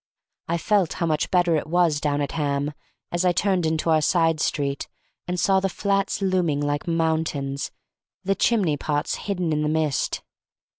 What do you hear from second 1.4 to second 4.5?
it was down at Ham, as I turned into our side